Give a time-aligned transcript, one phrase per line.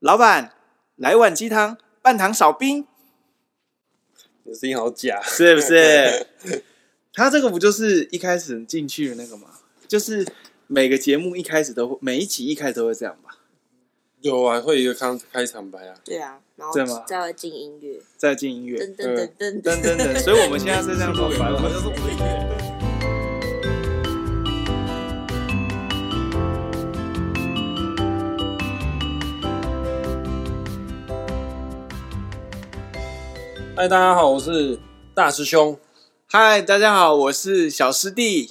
[0.00, 0.54] 老板，
[0.96, 2.86] 来碗鸡汤，半糖少冰。
[4.44, 6.26] 你声音好假，是不是？
[7.12, 9.48] 他这个不就是一开始进去的那个吗？
[9.86, 10.26] 就是
[10.68, 13.36] 每个节目一开始都会，每一集一开始都会这样吧？
[14.22, 15.94] 有啊，会有一个开开场白啊。
[16.02, 16.74] 对啊，然后
[17.06, 20.18] 再会进音乐，再进音乐，噔噔噔噔噔噔噔。
[20.22, 22.59] 所以我们现在是这样说，白了，就是音乐。
[33.80, 34.78] 嗨，大家好，我是
[35.14, 35.74] 大师兄。
[36.26, 38.50] 嗨，大家好，我是小师弟。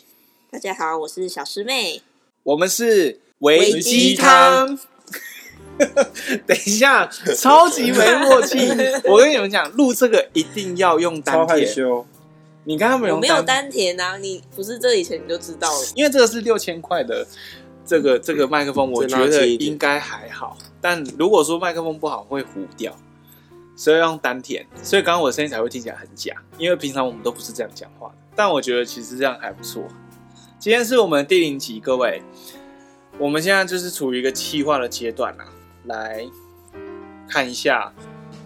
[0.49, 2.01] 大家好，我是小师妹。
[2.41, 4.79] 我们是维鸡汤。
[6.47, 7.05] 等一下，
[7.37, 8.57] 超级没默契。
[9.03, 11.48] 我跟你们讲，录这个一定要用丹田。
[11.48, 12.07] 超害羞。
[12.63, 13.13] 你刚刚没有？
[13.17, 14.17] 我没有丹田啊！
[14.17, 15.85] 你不是这以前你就知道了。
[15.93, 17.27] 因为这个是六千块的
[17.85, 20.57] 这个这个麦克风，我觉得应该还好。
[20.81, 22.98] 但如果说麦克风不好，会糊掉。
[23.79, 28.15] 所以用丹田，所以刚刚我的声音才会听起来很假，因为平常我们都不是这样讲话的。
[28.35, 29.81] 但我觉得其实这样还不错。
[30.59, 32.21] 今天是我们第零集，各位，
[33.17, 35.45] 我们现在就是处于一个企划的阶段啊，
[35.85, 36.27] 来
[37.29, 37.93] 看一下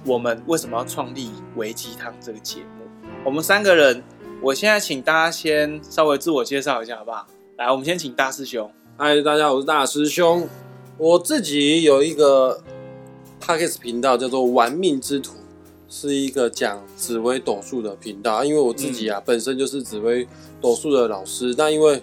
[0.05, 2.85] 我们为什么要创立维鸡汤这个节目。
[3.25, 4.03] 我们三个人，
[4.39, 7.25] 我现在请大家先稍微自我介绍一下，好不好？
[7.57, 8.71] 来，我们先请大师兄。
[8.99, 10.47] 嗨，大家好，我是大师兄。
[10.99, 12.63] 我自己有一个。
[13.45, 15.33] Podcast 频道叫做“玩命之徒”，
[15.89, 18.41] 是一个讲紫薇斗数的频道。
[18.41, 20.25] 因为我自己啊，嗯、本身就是紫薇
[20.61, 21.53] 斗数的老师。
[21.53, 22.01] 但因为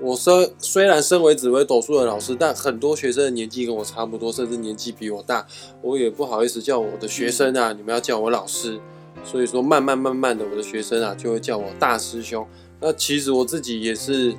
[0.00, 5.46] 我身虽然身为紫薇斗数的老师，但很多学生的年纪跟我差不多，甚至年纪比我大，
[5.80, 8.80] 我也不好意思叫我的学生啊，嗯、你们要叫我老师。
[9.22, 12.44] 所以说，慢慢慢慢的，我的学生啊，就会叫我大师兄。
[12.80, 14.34] 那其实我自己也是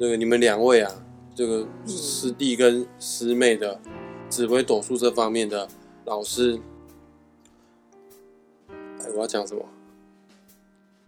[0.00, 0.92] 那个你们两位啊，
[1.32, 3.80] 这个师弟跟师妹的。
[4.28, 5.68] 紫薇斗数这方面的
[6.06, 6.58] 老师，
[8.70, 9.64] 哎，我要讲什么？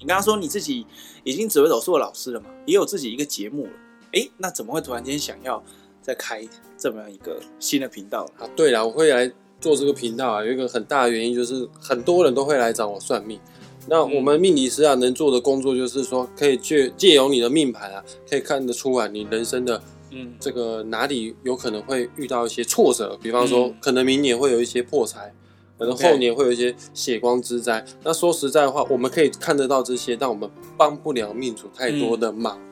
[0.00, 0.84] 你刚刚说你自己
[1.22, 2.46] 已经紫微斗数的老师了嘛？
[2.66, 3.72] 也有自己一个节目了。
[4.12, 5.62] 哎，那怎么会突然间想要
[6.02, 6.44] 再开
[6.76, 8.50] 这么样一个新的频道啊？
[8.56, 13.38] 对了，我会来做这个频道啊，有一个很大的原因就是很多人都会来找我算命。
[13.86, 19.80] 那我们命理师啊，能做的工作就是说，可以借借由你的命盘啊，可以看得出来你人生的。
[20.10, 23.18] 嗯，这个哪里有可能会遇到一些挫折？
[23.22, 25.34] 比方说，嗯、可能明年会有一些破财，
[25.78, 27.84] 可能后年会有一些血光之灾。
[28.02, 32.58] 那说实在话，我们可以看得到这些，但我们帮不了命主太多的忙。
[32.58, 32.62] 嗯、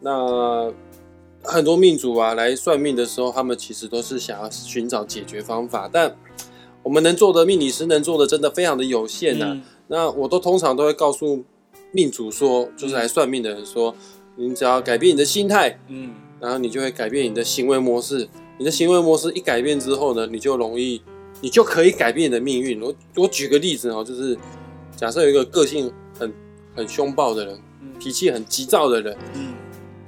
[0.00, 0.72] 那
[1.42, 6.16] 很多命主啊来算命的时候，他们其实都是想要寻找解决方法，但
[6.82, 9.52] 我们能做的命理师能做的真的非常的有限呐、啊。
[9.52, 11.44] 嗯、那我都通常都会告诉
[11.92, 13.94] 命主说，就是来算命的人说，
[14.36, 16.14] 你只要改变你的心态，嗯。
[16.40, 18.26] 然后你就会改变你的行为模式，
[18.58, 21.02] 你的行为模式一改变之后呢，你就容易，
[21.42, 22.80] 你就可以改变你的命运。
[22.80, 24.36] 我我举个例子哦，就是
[24.96, 26.32] 假设有一个个性很
[26.74, 27.60] 很凶暴的人，
[27.98, 29.52] 脾气很急躁的人，嗯，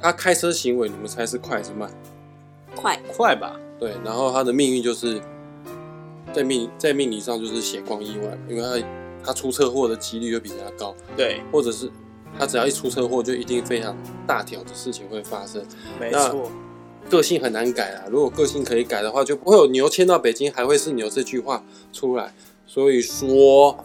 [0.01, 1.91] 他开车行为，你们猜是快还是慢？
[2.75, 3.61] 快快吧？
[3.79, 5.21] 对，然后他的命运就是
[6.33, 8.87] 在命在命理上就是血光意外，因为他
[9.27, 11.91] 他出车祸的几率就比人家高，对，或者是。
[12.39, 15.65] 他只要一出车祸，就一定非常大条的事情会发生。
[16.01, 16.51] 没错，
[17.09, 18.05] 个性很难改啊。
[18.11, 22.35] 如果个性可以改的话，就不会有“牛迁到北京还会是牛”这句话出来。
[22.67, 23.85] 所以说，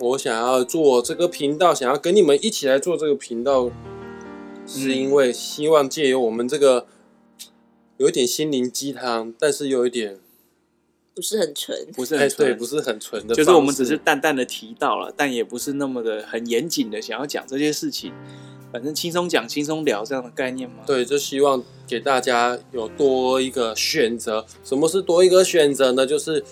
[0.00, 3.70] 我想要做这个频道，想要跟你们一起来做这个频道，
[4.66, 6.86] 是因为希望借由我们这个
[7.98, 10.18] 有一点心灵鸡汤，但是有一点。
[11.14, 18.12] 不是很纯，不是很纯，对，不是很纯的，就是我们只是淡淡的提到了，但也不是那么的很严谨的想要讲这些事情，
[18.72, 20.76] 反正轻松讲轻松聊这样的概念嘛。
[20.86, 24.46] 对，就希望给大家有多一个选择。
[24.64, 26.06] 什么是多一个选择呢？
[26.06, 26.42] 就是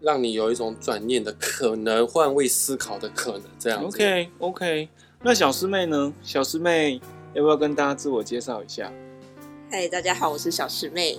[0.00, 3.86] 让你有一种转念的可能，换位思考的可能，这样子。
[3.98, 4.88] OK OK，
[5.22, 6.12] 那小师妹呢？
[6.22, 6.98] 小师妹
[7.34, 8.90] 要不要跟大家自我介绍一下？
[9.70, 11.18] 嗨，大家好，我是小师妹。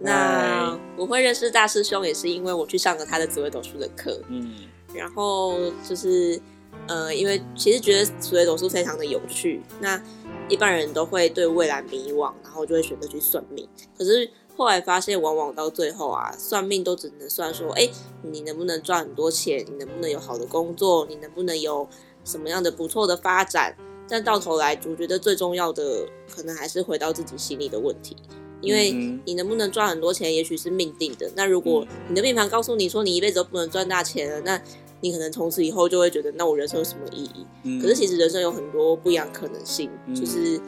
[0.00, 4.20] 那我会认识大师兄，也是因为我去上了他的紫微斗数的课。
[4.28, 4.52] 嗯，
[4.94, 5.54] 然后
[5.88, 6.40] 就是，
[6.86, 9.60] 呃，因为其实觉得紫微斗数非常的有趣。
[9.80, 10.00] 那
[10.48, 13.68] 一般人都会对未来迷惘，然后就会选择去算命。
[13.96, 17.88] 可是后来发现，往往到最后啊，算命都只能算说，哎，
[18.22, 19.64] 你能不能赚很多钱？
[19.68, 21.06] 你能不能有好的工作？
[21.08, 21.88] 你能不能有
[22.24, 23.76] 什么样的不错的发展？
[24.08, 28.16] 但到头来，我觉得最重要的，可能还是回到自己心里的问题。
[28.60, 28.92] 因为
[29.24, 31.30] 你能不能赚很多钱，也许是命定的。
[31.36, 34.60] 那如果你的命盘告诉你说你一辈子都不能赚大钱了，那
[35.00, 37.46] 你可能从此以后就会觉得，那我人生有什么意义？
[37.62, 40.60] 嗯、可是其实人生有很多不一样可能性，嗯、就是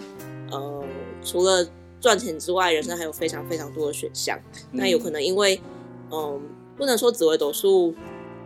[0.50, 0.84] 呃，
[1.24, 1.68] 除了
[2.00, 4.38] 赚钱之外，人生还有非常非常多的选项。
[4.72, 5.60] 嗯、那有可能因为
[6.10, 6.40] 嗯、呃，
[6.76, 7.92] 不能说紫微斗数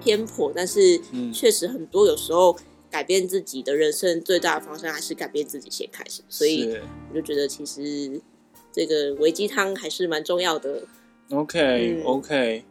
[0.02, 0.99] 偏颇，但是
[1.32, 2.56] 确实很多有时候
[2.91, 6.75] 改变自己的人生最大的方向还是改变自己先开始，所以
[7.11, 8.20] 我就觉得其实
[8.75, 10.82] 这个维鸡汤还是蛮重要的。
[11.31, 12.65] OK OK，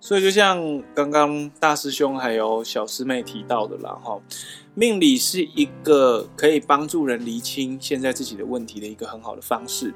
[0.00, 4.18] 所以就像刚刚大师兄还有小师妹提到的啦，哈，
[4.74, 9.92] 命理是一个可以帮助人厘清现在自己的问题的一个很好的方式，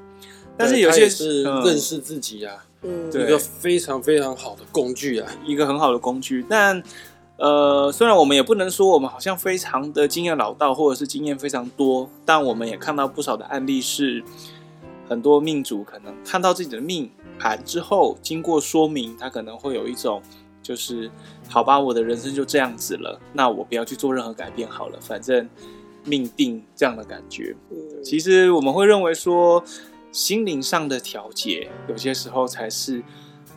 [0.55, 2.67] 但是有些是认识自己啊。
[2.87, 6.45] 嗯，一个非常非常好的工具啊，一个很好的工具。
[6.47, 6.83] 但
[7.37, 14.23] 呃，虽然我们也不能说我们好像非常的经验老道，或者是经验非常多，但我们也看到不少的案例，是
[15.07, 17.09] 很多命主可能看到自己的命
[17.39, 20.21] 盘之后，经过说明，他可能会有一种
[20.61, 21.09] 就是
[21.49, 25.49] 好吧，我的人生就这样子了，那我不要去做任何改变好了，反正
[26.03, 27.55] 命定这样的感觉。
[28.03, 29.63] 其实我们会认为说。
[30.11, 33.03] 心灵上的调节，有些时候才是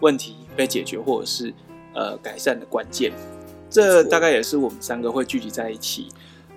[0.00, 1.54] 问题被解决或者是
[1.94, 3.12] 呃改善的关键。
[3.70, 6.08] 这大概也是我们三个会聚集在一起，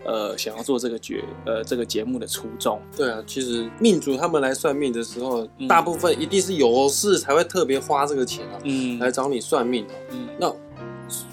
[0.05, 2.81] 呃，想要做这个节呃这个节目的初衷。
[2.95, 9.85] 对啊，其实命主他们来算命的时候，嗯、大部分一定是有事才会特别花这个钱啊，嗯，来找你算命。
[10.11, 10.53] 嗯，那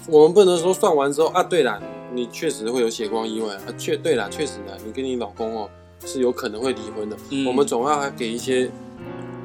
[0.07, 1.81] 我们不能说算完之后啊，对了，
[2.13, 5.69] 你确实会有血光意外啊，确对了，确实的，你跟你老公哦。
[6.05, 7.17] 是有可能会离婚的。
[7.29, 8.71] 嗯、我们总要给一些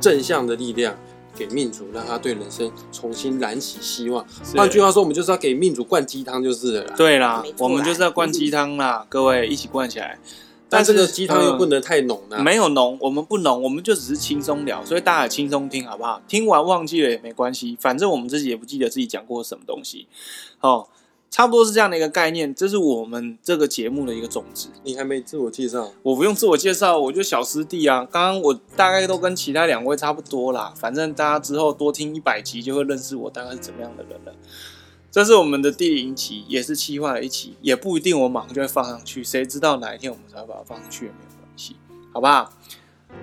[0.01, 0.97] 正向的力量
[1.37, 4.25] 给命主，让他对人生重新燃起希望。
[4.57, 6.95] 换句话说，我们就是要给命主灌鸡汤，就是了啦。
[6.97, 10.19] 对啦，我们就是要灌鸡汤啦，嗯、 各位一起灌起来。
[10.69, 12.43] 但这个鸡汤又不能太浓了、啊。
[12.43, 16.21] 没有浓，我们不浓，我们就只是轻松聊，所以大家轻松听好不好？
[16.27, 20.07] 听完忘记了也没关系，反正我们自己也不记得自己讲过什么东西。
[20.61, 20.89] 哦。
[21.35, 24.69] 差不多是这样的一个概念，这是我们这个节目的一个宗旨。
[24.85, 25.91] 你还没自我介绍？
[26.05, 28.07] 我不用自我介绍，我就小师弟啊。
[28.09, 34.33] 刚刚我大概都跟其他两位差不多啦，反正大家之后多听一百集就会认识我大概是怎么样的人了。
[35.11, 41.75] 这是我们的第零期，也是企划的一期，也不一定我马上就会放上去，谁知道哪一天我们才会把它放上去也没有关系，
[42.13, 42.53] 好不好？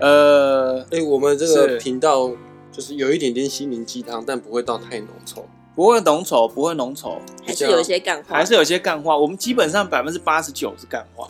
[0.02, 2.30] 呃，哎、欸，我们这个频道
[2.74, 5.44] 就是有一点点心灵鸡汤，但不会到太浓稠。
[5.74, 7.18] 不会浓稠，不会浓稠，
[7.52, 9.18] 还是有一些干话，还是有一些干话。
[9.18, 11.28] 我们基本上百分之八十九是干话，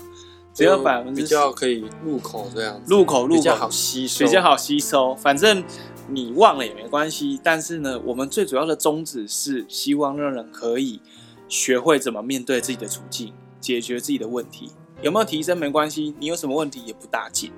[0.53, 5.15] 只有百分之比较可以入口这样，入口入口比较好吸收，比较好吸收。
[5.15, 5.63] 反正
[6.07, 7.39] 你忘了也没关系。
[7.44, 11.00] 但是呢，我们最主要的宗旨是希望让人可以
[11.47, 14.71] 学会怎么面对自己的处境，解决自己的问题。
[15.01, 17.51] 有没有提升没关系，你有什么问题也不大紧。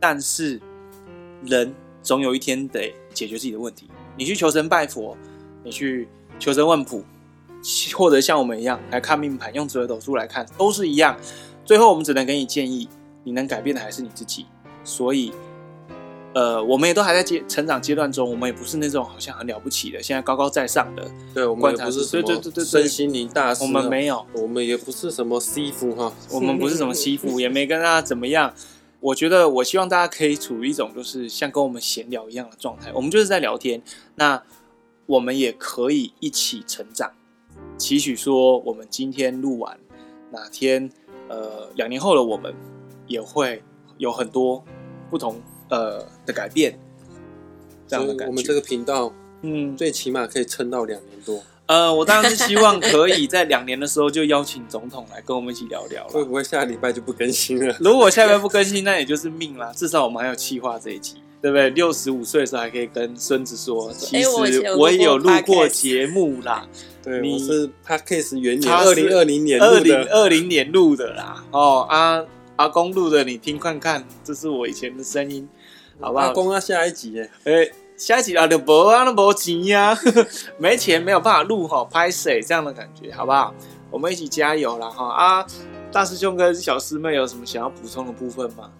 [0.00, 0.60] 但是
[1.44, 3.88] 人总有一天得解决自己的问题。
[4.16, 5.16] 你去求神拜佛。
[5.66, 6.06] 你去
[6.38, 7.02] 求神问卜，
[7.96, 11.16] 或者像我们一样来看命盘，用紫微斗数来看，都是一样。
[11.64, 12.88] 最后我们只能给你建议，
[13.22, 14.44] 你能改变的还是你自己。
[14.84, 15.32] 所以，
[16.34, 21.10] 呃，我们也都还在阶成长阶段中，我们也不是那种好像很了不起的，现在高高在上的。
[21.32, 28.52] 对，我们也不是什么身心灵大师，我们没有，我们也不是什么师傅哈， 我们不是什么师傅，也没跟大家怎么样。
[29.00, 33.82] 我觉得，我希望大家可以处于一种就是像跟我们闲聊一样的状态，我们就是在聊天。
[34.16, 34.42] 那。
[35.06, 37.12] 我们也可以一起成长，
[37.76, 39.78] 期许说，我们今天录完，
[40.30, 40.90] 哪天，
[41.28, 42.54] 呃，两年后的我们
[43.06, 43.62] 也会
[43.98, 44.64] 有很多
[45.10, 46.78] 不同呃的改变，
[47.86, 48.26] 这样的感觉。
[48.26, 49.12] 我们这个频道，
[49.42, 51.42] 嗯，最起码可以撑到两年多。
[51.66, 56.12] 呃，我当然是希望可以在两年的时候就邀请总统来跟我们一起聊聊了。
[56.12, 57.74] 会不会下礼拜就不更新了？
[57.80, 59.72] 如果下礼拜不更新，那也就是命啦。
[59.72, 61.22] 至少我们还有企划这一集。
[61.44, 61.68] 对不对？
[61.68, 64.30] 六十五岁的时候还可以跟孙子说，其实
[64.78, 66.66] 我也有录过节目啦。
[67.02, 71.44] 对，你是 Podcast 元年二零二零年二零二零年录的啦。
[71.50, 72.24] 哦，阿
[72.56, 75.46] 阿公录的，你听看看，这是我以前的声音，
[76.00, 76.28] 好不好？
[76.28, 79.94] 阿公要下一集哎，哎，下一集啊，就无啊，那无钱呀，
[80.56, 83.54] 没钱没有办法录哈，拍谁这样的感觉，好不好？
[83.90, 85.06] 我们一起加油啦哈！
[85.12, 85.46] 啊，
[85.92, 88.70] 大师兄跟小师妹有什么想要补充的部分吗？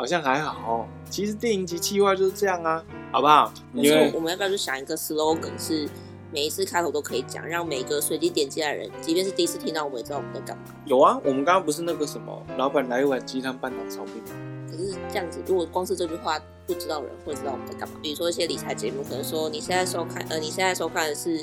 [0.00, 0.86] 好像还好哦。
[1.10, 3.52] 其实电影及企划就是这样啊，好不好？
[3.70, 5.86] 没错，我们要不要就想一个 slogan，是
[6.32, 10.62] 每一次开头都可以讲，让每个随机点进来的人，即便是第一次听到，我们也知道我们在干嘛。
[10.86, 14.14] 有啊，我们刚刚不是那个什么，老板来一碗鸡汤半糖炒饼。
[14.70, 17.96] 可是这样子，如果光是这句话不知道人会知道我们在干嘛。
[18.00, 21.38] 比如说一些理财节目，可能说你现在收看，呃，你现在收看的是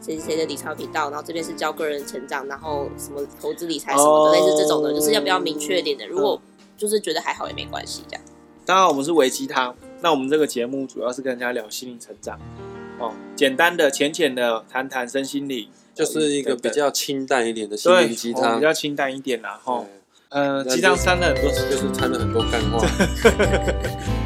[0.00, 6.04] 谁谁谁的理财频道，然后这边是教个人成长，然后什么投资理财什么的，哦、类似这种的，就是要比较明确一点的？
[6.06, 6.38] 如果
[6.82, 8.24] 就是觉得还好也没关系，这样。
[8.66, 9.72] 大家好，我们是微鸡汤。
[10.00, 12.36] 那我们这个节目主要是跟人家聊心灵成长，
[12.98, 19.84] 哦，简单的、浅浅的谈谈身心理，就是一个比较清淡一点的心灵鸡汤，比较清淡一点啦，哈。
[20.30, 22.84] 呃，鸡汤掺了很多，就是掺了很多干话。